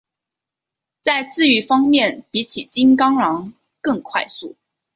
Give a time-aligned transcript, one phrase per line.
[1.03, 4.55] 在自愈方面比起金钢狼更快速。